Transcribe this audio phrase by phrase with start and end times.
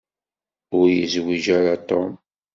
[0.77, 2.11] Ur yezwiǧ ara Tom.